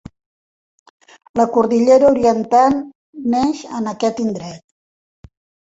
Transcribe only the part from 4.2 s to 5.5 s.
indret.